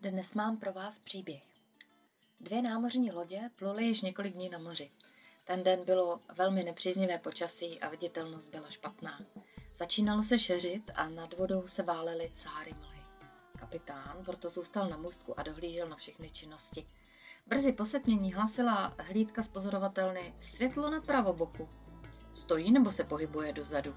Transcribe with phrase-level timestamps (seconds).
[0.00, 1.42] Dnes mám pro vás příběh.
[2.40, 4.90] Dvě námořní lodě pluly již několik dní na moři.
[5.44, 9.20] Ten den bylo velmi nepříznivé počasí a viditelnost byla špatná.
[9.76, 13.00] Začínalo se šeřit a nad vodou se válely cáry mlhy.
[13.58, 16.86] Kapitán proto zůstal na můstku a dohlížel na všechny činnosti.
[17.46, 21.68] Brzy po setmění hlasila hlídka z pozorovatelny světlo na pravoboku.
[22.34, 23.94] Stojí nebo se pohybuje dozadu?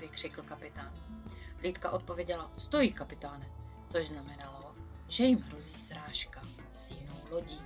[0.00, 0.92] vykřikl kapitán.
[1.56, 3.52] Hlídka odpověděla, stojí kapitáne,
[3.88, 4.69] což znamenalo,
[5.10, 6.42] že jim hrozí srážka
[6.74, 7.60] s jinou lodí.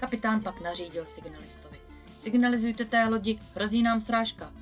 [0.00, 1.78] Kapitán pak nařídil signalistovi.
[2.18, 4.52] Signalizujte té lodi, hrozí nám srážka.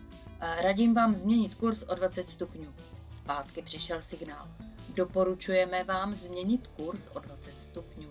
[0.61, 2.75] Radím vám změnit kurz o 20 stupňů.
[3.11, 4.49] Zpátky přišel signál.
[4.89, 8.11] Doporučujeme vám změnit kurz o 20 stupňů.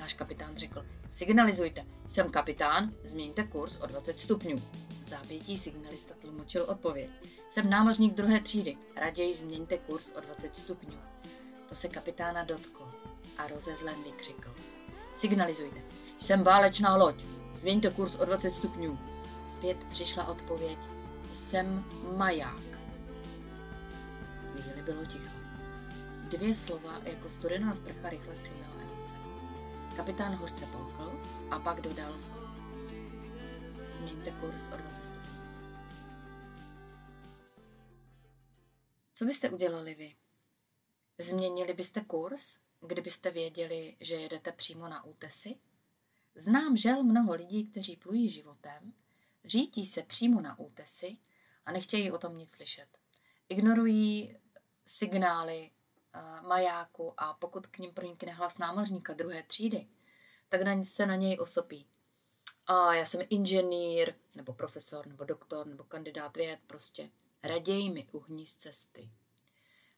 [0.00, 4.56] Náš kapitán řekl, signalizujte, jsem kapitán, změňte kurz o 20 stupňů.
[5.00, 7.10] V zápětí signalista tlumočil odpověď.
[7.50, 10.98] Jsem námořník druhé třídy, raději změňte kurz o 20 stupňů.
[11.68, 12.83] To se kapitána dotklo
[13.38, 14.54] a rozezlen vykřikl.
[15.14, 15.82] Signalizujte,
[16.18, 18.98] jsem válečná loď, změňte kurz o 20 stupňů.
[19.48, 20.78] Zpět přišla odpověď,
[21.32, 21.84] jsem
[22.16, 22.62] maják.
[24.52, 25.34] Chvíli bylo ticho.
[26.30, 29.14] Dvě slova jako studená sprcha rychle stlumila emoce.
[29.96, 32.14] Kapitán hořce polkl a pak dodal,
[33.94, 35.34] změňte kurz o 20 stupňů.
[39.14, 40.14] Co byste udělali vy?
[41.18, 42.56] Změnili byste kurz,
[42.86, 45.56] kdybyste věděli, že jedete přímo na útesy?
[46.34, 48.92] Znám žel mnoho lidí, kteří plují životem,
[49.44, 51.16] řítí se přímo na útesy
[51.66, 52.88] a nechtějí o tom nic slyšet.
[53.48, 54.36] Ignorují
[54.86, 55.70] signály
[56.14, 59.88] uh, majáku a pokud k ním pronikne hlas námořníka druhé třídy,
[60.48, 61.86] tak se na něj osopí.
[62.66, 67.10] A já jsem inženýr, nebo profesor, nebo doktor, nebo kandidát věd, prostě
[67.42, 69.10] raději mi uhní z cesty.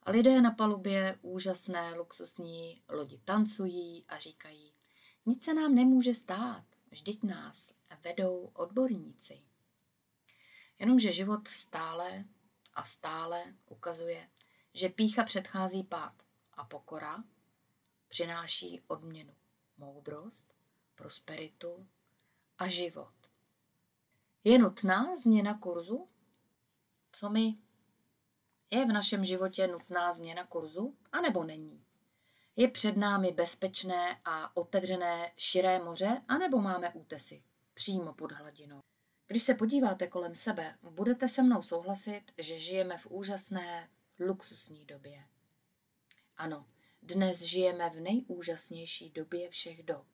[0.09, 4.73] Lidé na palubě úžasné, luxusní lodi tancují a říkají,
[5.27, 7.73] nic se nám nemůže stát, vždyť nás
[8.05, 9.43] vedou odborníci.
[10.79, 12.25] Jenomže život stále
[12.75, 14.29] a stále ukazuje,
[14.75, 16.23] že pícha předchází pád
[16.55, 17.25] a pokora
[18.09, 19.35] přináší odměnu,
[19.79, 20.55] moudrost,
[20.95, 21.89] prosperitu
[22.59, 23.15] a život.
[24.45, 26.09] Je nutná změna kurzu?
[27.13, 27.66] Co mi?
[28.71, 31.85] Je v našem životě nutná změna kurzu, anebo není?
[32.57, 37.43] Je před námi bezpečné a otevřené širé moře, anebo máme útesy
[37.75, 38.81] přímo pod hladinou?
[39.27, 43.89] Když se podíváte kolem sebe, budete se mnou souhlasit, že žijeme v úžasné,
[44.21, 45.25] luxusní době.
[46.37, 46.67] Ano,
[47.03, 50.07] dnes žijeme v nejúžasnější době všech dob.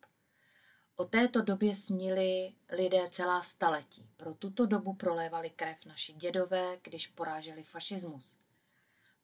[1.03, 4.09] O této době snili lidé celá staletí.
[4.17, 8.39] Pro tuto dobu prolévali krev naši dědové, když poráželi fašismus.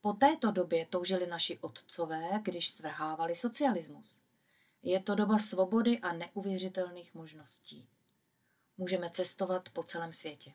[0.01, 4.21] Po této době toužili naši otcové, když svrhávali socialismus.
[4.83, 7.87] Je to doba svobody a neuvěřitelných možností.
[8.77, 10.53] Můžeme cestovat po celém světě.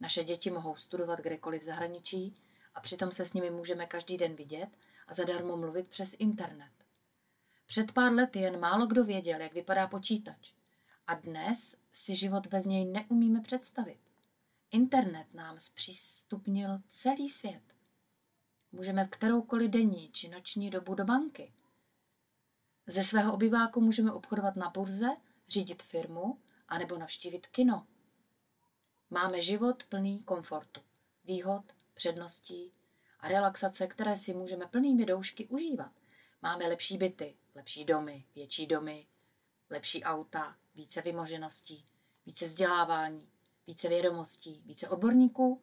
[0.00, 2.36] Naše děti mohou studovat kdekoliv v zahraničí
[2.74, 4.68] a přitom se s nimi můžeme každý den vidět
[5.06, 6.77] a zadarmo mluvit přes internet.
[7.68, 10.52] Před pár lety jen málo kdo věděl, jak vypadá počítač.
[11.06, 13.98] A dnes si život bez něj neumíme představit.
[14.70, 17.62] Internet nám zpřístupnil celý svět.
[18.72, 21.52] Můžeme v kteroukoliv denní či noční dobu do banky.
[22.86, 25.08] Ze svého obyváku můžeme obchodovat na burze,
[25.48, 27.86] řídit firmu anebo navštívit kino.
[29.10, 30.80] Máme život plný komfortu,
[31.24, 31.64] výhod,
[31.94, 32.72] předností
[33.20, 35.92] a relaxace, které si můžeme plnými doušky užívat.
[36.42, 39.06] Máme lepší byty, lepší domy, větší domy,
[39.70, 41.86] lepší auta, více vymožeností,
[42.26, 43.28] více vzdělávání,
[43.66, 45.62] více vědomostí, více odborníků,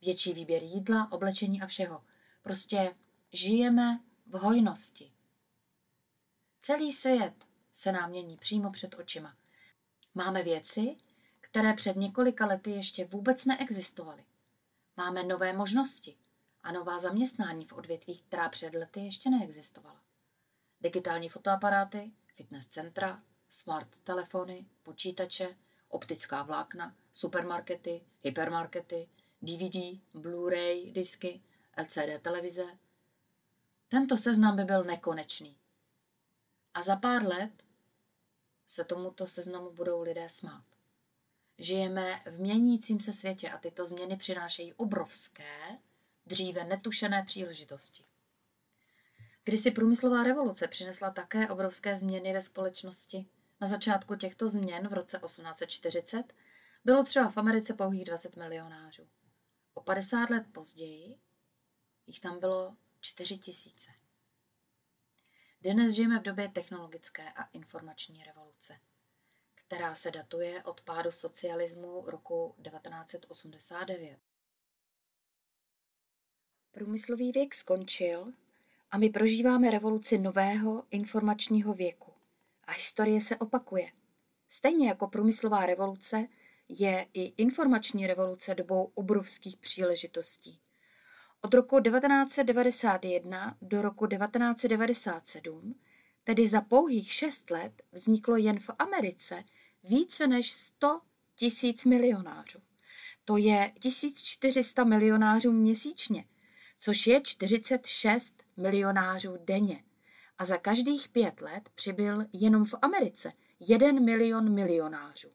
[0.00, 2.04] větší výběr jídla, oblečení a všeho.
[2.42, 2.96] Prostě
[3.32, 5.12] žijeme v hojnosti.
[6.60, 7.34] Celý svět
[7.72, 9.36] se nám mění přímo před očima.
[10.14, 10.96] Máme věci,
[11.40, 14.24] které před několika lety ještě vůbec neexistovaly.
[14.96, 16.16] Máme nové možnosti
[16.62, 20.00] a nová zaměstnání v odvětvích, která před lety ještě neexistovala.
[20.80, 25.56] Digitální fotoaparáty, fitness centra, smart telefony, počítače,
[25.88, 29.08] optická vlákna, supermarkety, hypermarkety,
[29.42, 31.42] DVD, Blu-ray, disky,
[31.76, 32.78] LCD televize.
[33.88, 35.56] Tento seznam by byl nekonečný.
[36.74, 37.50] A za pár let
[38.66, 40.64] se tomuto seznamu budou lidé smát.
[41.58, 45.78] Žijeme v měnícím se světě a tyto změny přinášejí obrovské,
[46.26, 48.04] dříve netušené příležitosti.
[49.44, 53.26] Kdysi průmyslová revoluce přinesla také obrovské změny ve společnosti.
[53.60, 56.32] Na začátku těchto změn v roce 1840
[56.84, 59.08] bylo třeba v Americe pouhých 20 milionářů.
[59.74, 61.18] O 50 let později
[62.06, 63.90] jich tam bylo 4 tisíce.
[65.60, 68.80] Dnes žijeme v době technologické a informační revoluce,
[69.54, 74.18] která se datuje od pádu socialismu roku 1989.
[76.72, 78.32] Průmyslový věk skončil
[78.90, 82.12] a my prožíváme revoluci nového informačního věku.
[82.64, 83.92] A historie se opakuje.
[84.48, 86.28] Stejně jako průmyslová revoluce
[86.68, 90.60] je i informační revoluce dobou obrovských příležitostí.
[91.40, 95.74] Od roku 1991 do roku 1997,
[96.24, 99.44] tedy za pouhých šest let, vzniklo jen v Americe
[99.84, 101.00] více než 100
[101.34, 102.58] tisíc milionářů.
[103.24, 106.24] To je 1400 milionářů měsíčně,
[106.82, 109.84] což je 46 milionářů denně.
[110.38, 115.28] A za každých pět let přibyl jenom v Americe 1 milion milionářů.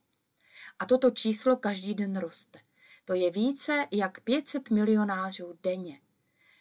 [0.80, 2.60] A toto číslo každý den roste.
[3.06, 6.00] To je více jak 500 milionářů denně.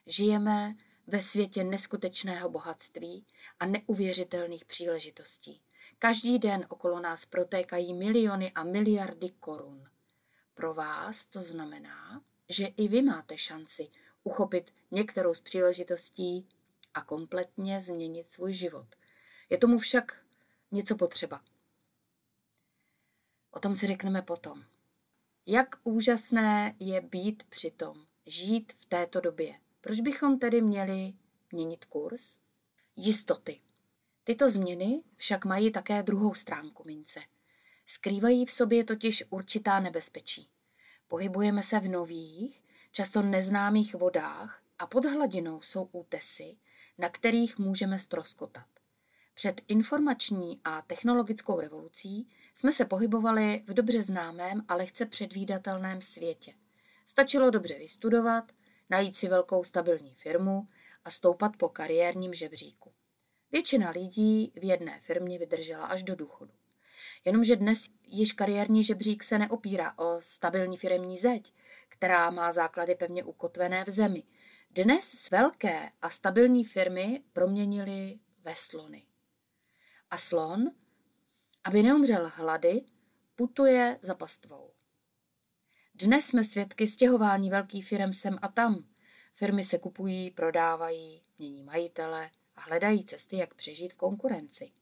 [0.07, 0.75] Žijeme
[1.07, 3.27] ve světě neskutečného bohatství
[3.61, 5.61] a neuvěřitelných příležitostí.
[5.99, 9.85] Každý den okolo nás protékají miliony a miliardy korun.
[10.55, 13.89] Pro vás to znamená, že i vy máte šanci
[14.25, 16.49] uchopit některou z příležitostí
[16.95, 18.87] a kompletně změnit svůj život.
[19.51, 20.25] Je tomu však
[20.73, 21.41] něco potřeba.
[23.51, 24.65] O tom si řekneme potom.
[25.47, 29.55] Jak úžasné je být přitom, žít v této době.
[29.81, 31.13] Proč bychom tedy měli
[31.53, 32.39] měnit kurz?
[32.97, 33.61] Jistoty.
[34.25, 37.21] Tyto změny však mají také druhou stránku mince.
[37.87, 40.51] Skrývají v sobě totiž určitá nebezpečí.
[41.09, 46.57] Pohybujeme se v nových, často neznámých vodách a pod hladinou jsou útesy,
[46.99, 48.67] na kterých můžeme stroskotat.
[49.35, 56.53] Před informační a technologickou revolucí jsme se pohybovali v dobře známém a lehce předvídatelném světě.
[57.07, 58.53] Stačilo dobře vystudovat,
[58.91, 60.69] najít si velkou stabilní firmu
[61.05, 62.93] a stoupat po kariérním žebříku.
[63.53, 66.53] Většina lidí v jedné firmě vydržela až do důchodu.
[67.25, 71.53] Jenomže dnes již kariérní žebřík se neopírá o stabilní firemní zeď,
[71.89, 74.23] která má základy pevně ukotvené v zemi.
[74.85, 79.07] Dnes velké a stabilní firmy proměnily ve slony.
[80.11, 80.71] A slon,
[81.65, 82.83] aby neumřel hlady,
[83.37, 84.71] putuje za pastvou.
[85.95, 88.85] Dnes jsme svědky stěhování velkých firm sem a tam.
[89.33, 94.73] Firmy se kupují, prodávají, mění majitele a hledají cesty, jak přežít v konkurenci.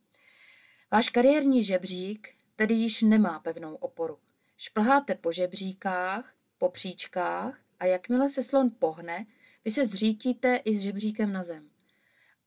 [0.91, 4.19] Váš kariérní žebřík tedy již nemá pevnou oporu.
[4.57, 9.27] Šplháte po žebříkách, po příčkách a jakmile se slon pohne,
[9.65, 11.71] vy se zřítíte i s žebříkem na zem.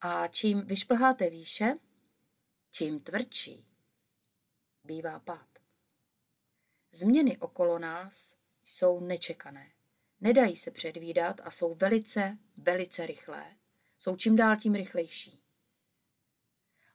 [0.01, 1.75] A čím vyšplháte výše,
[2.71, 3.67] čím tvrdší
[4.83, 5.47] bývá pád.
[6.91, 8.35] Změny okolo nás
[8.65, 9.71] jsou nečekané.
[10.21, 13.55] Nedají se předvídat a jsou velice, velice rychlé.
[13.97, 15.43] Jsou čím dál tím rychlejší.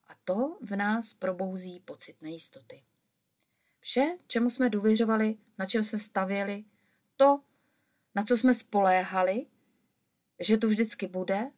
[0.06, 2.84] A to v nás probouzí pocit nejistoty.
[3.80, 6.64] Vše, čemu jsme důvěřovali, na čem jsme stavěli,
[7.16, 7.40] to,
[8.14, 9.46] na co jsme spoléhali,
[10.42, 11.50] že tu vždycky bude,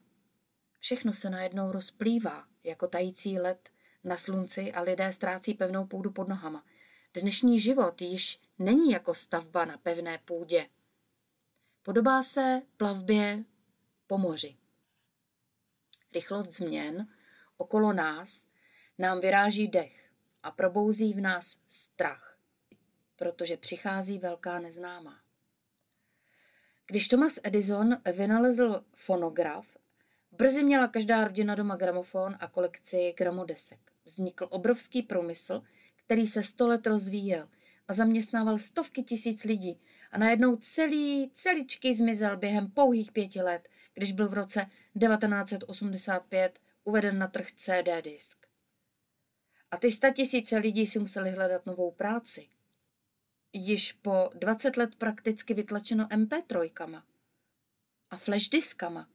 [0.79, 3.69] všechno se najednou rozplývá jako tající led
[4.05, 6.65] na slunci a lidé ztrácí pevnou půdu pod nohama.
[7.15, 10.69] Dnešní život již není jako stavba na pevné půdě.
[11.83, 13.45] Podobá se plavbě
[14.07, 14.57] po moři.
[16.15, 17.09] Rychlost změn
[17.57, 18.47] okolo nás
[18.99, 20.11] nám vyráží dech
[20.43, 22.39] a probouzí v nás strach,
[23.17, 25.24] protože přichází velká neznámá.
[26.87, 29.77] Když Thomas Edison vynalezl fonograf,
[30.33, 33.79] brzy měla každá rodina doma gramofon a kolekci gramodesek.
[34.05, 35.63] Vznikl obrovský průmysl,
[35.97, 37.49] který se sto let rozvíjel
[37.89, 44.13] a zaměstnával stovky tisíc lidí a najednou celý, celičky zmizel během pouhých pěti let, když
[44.13, 44.67] byl v roce
[45.01, 48.47] 1985 uveden na trh CD disk.
[49.71, 52.49] A ty tisíce lidí si museli hledat novou práci.
[53.57, 57.03] Již po 20 let prakticky vytlačeno MP3
[58.11, 59.09] a flashdiskama.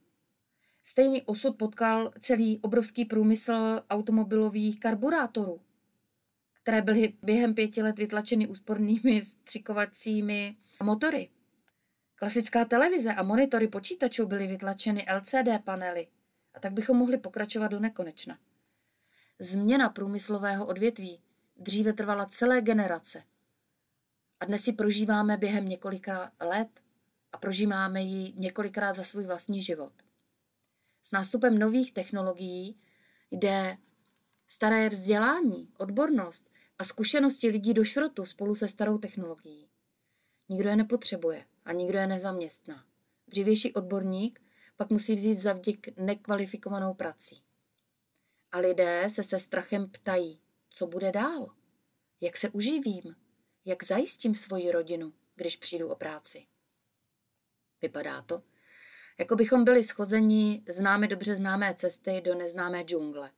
[0.84, 5.62] Stejný osud potkal celý obrovský průmysl automobilových karburátorů,
[6.54, 11.30] které byly během pěti let vytlačeny úspornými vstřikovacími motory.
[12.16, 16.08] Klasická televize a monitory počítačů byly vytlačeny LCD panely
[16.54, 18.40] a tak bychom mohli pokračovat do nekonečna.
[19.40, 21.20] Změna průmyslového odvětví
[21.58, 23.24] dříve trvala celé generace.
[24.40, 26.82] A dnes si prožíváme během několika let
[27.32, 29.94] a prožíváme ji několikrát za svůj vlastní život.
[31.04, 32.80] S nástupem nových technologií
[33.32, 33.78] jde
[34.48, 39.70] staré vzdělání, odbornost a zkušenosti lidí do šrotu spolu se starou technologií.
[40.50, 42.86] Nikdo je nepotřebuje a nikdo je nezaměstná.
[43.28, 44.42] Dřívější odborník
[44.76, 47.44] pak musí vzít za vděk nekvalifikovanou prací.
[48.52, 51.56] A lidé se se strachem ptají, co bude dál,
[52.22, 53.16] jak se uživím,
[53.66, 56.46] jak zajistím svoji rodinu, když přijdu o práci.
[57.82, 58.44] Vypadá to,
[59.20, 63.32] jako bychom byli schozeni z námi dobře známé cesty do neznámé džungle.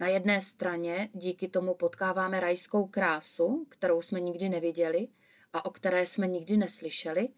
[0.00, 5.08] Na jedné straně díky tomu potkáváme rajskou krásu, kterou jsme nikdy neviděli
[5.52, 7.28] a o které jsme nikdy neslyšeli,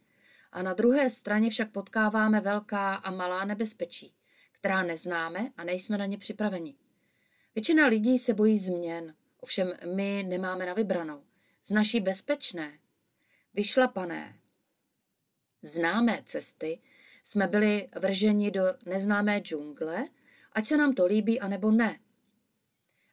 [0.53, 4.15] a na druhé straně však potkáváme velká a malá nebezpečí,
[4.53, 6.75] která neznáme a nejsme na ně připraveni.
[7.55, 11.25] Většina lidí se bojí změn, ovšem my nemáme na vybranou.
[11.71, 12.79] Z naší bezpečné,
[13.55, 14.41] vyšlapané,
[15.63, 16.81] známé cesty
[17.25, 20.09] jsme byli vrženi do neznámé džungle,
[20.53, 22.01] ať se nám to líbí anebo ne.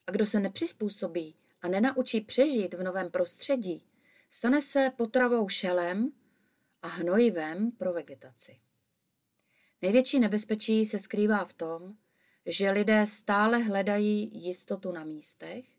[0.07, 3.85] A kdo se nepřizpůsobí a nenaučí přežít v novém prostředí,
[4.29, 6.11] stane se potravou šelem
[6.81, 8.59] a hnojivem pro vegetaci.
[9.81, 11.97] Největší nebezpečí se skrývá v tom,
[12.45, 15.76] že lidé stále hledají jistotu na místech,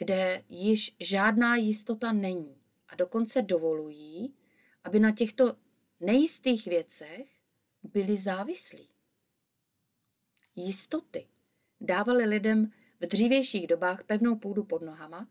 [0.00, 2.56] kde již žádná jistota není
[2.88, 4.34] a dokonce dovolují,
[4.84, 5.56] aby na těchto
[6.00, 7.28] nejistých věcech
[7.82, 8.88] byli závislí.
[10.56, 11.26] Jistoty
[11.80, 15.28] dávaly lidem v dřívějších dobách pevnou půdu pod nohama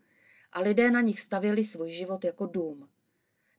[0.52, 2.88] a lidé na nich stavěli svůj život jako dům.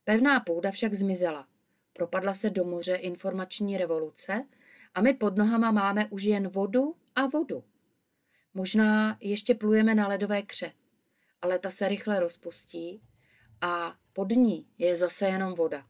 [0.04, 1.48] Pevná půda však zmizela.
[1.94, 4.48] Propadla se do moře informační revoluce
[4.94, 7.64] a my pod nohama máme už jen vodu a vodu.
[8.54, 10.72] Možná ještě plujeme na ledové kře,
[11.42, 13.02] ale ta se rychle rozpustí
[13.62, 15.88] a pod ní je zase jenom voda.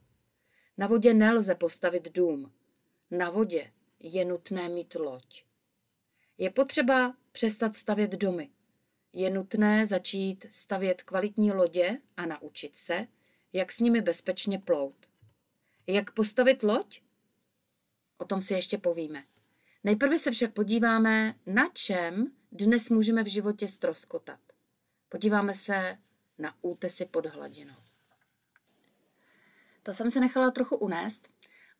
[0.78, 2.52] Na vodě nelze postavit dům.
[3.10, 5.44] Na vodě je nutné mít loď.
[6.38, 8.50] Je potřeba přestat stavět domy.
[9.12, 13.06] Je nutné začít stavět kvalitní lodě a naučit se,
[13.52, 15.06] jak s nimi bezpečně plout.
[15.86, 17.00] Jak postavit loď?
[18.18, 19.24] O tom si ještě povíme.
[19.84, 24.51] Nejprve se však podíváme, na čem dnes můžeme v životě stroskotat.
[25.12, 25.98] Podíváme se
[26.38, 27.74] na útesy pod hladinou.
[29.82, 31.28] To jsem se nechala trochu unést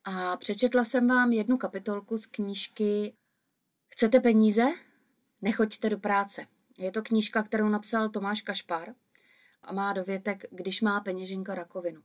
[0.05, 3.15] a přečetla jsem vám jednu kapitolku z knížky
[3.89, 4.63] Chcete peníze?
[5.43, 6.47] Nechoďte do práce.
[6.79, 8.95] Je to knížka, kterou napsal Tomáš Kašpar
[9.63, 12.03] a má dovětek Když má peněženka rakovinu.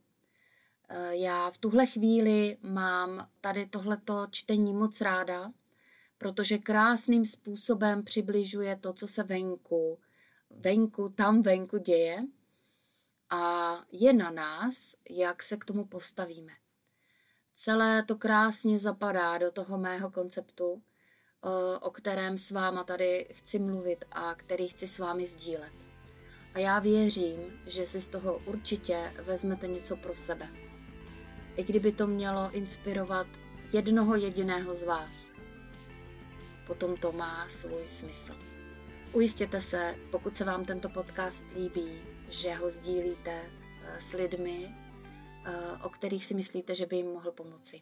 [0.90, 5.52] Eh, já v tuhle chvíli mám tady tohleto čtení moc ráda,
[6.18, 10.00] protože krásným způsobem přibližuje to, co se venku,
[10.50, 12.24] venku, tam venku děje
[13.30, 16.54] a je na nás, jak se k tomu postavíme.
[17.54, 23.60] Celé to krásně zapadá do toho mého konceptu, eh, o kterém s váma tady chci
[23.60, 25.74] mluvit a který chci s vámi sdílet.
[26.54, 30.50] A já věřím, že si z toho určitě vezmete něco pro sebe.
[31.56, 33.28] I kdyby to mělo inspirovat
[33.74, 35.32] jednoho jediného z vás.
[36.68, 38.57] Potom to má svůj smysl.
[39.18, 44.76] Ujistěte se, pokud se vám tento podcast líbí, že ho sdílíte eh, s lidmi,
[45.46, 47.82] eh, o kterých si myslíte, že by jim mohl pomoci.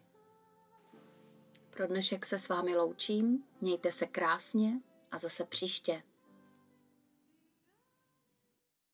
[1.70, 6.02] Pro dnešek se s vámi loučím, mějte se krásně a zase příště.